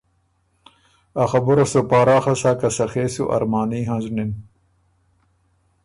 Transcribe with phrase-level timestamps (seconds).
[1.23, 4.31] اخبُره سُو پاراخه سَۀ که سخے سو ارماني هںزنِن۔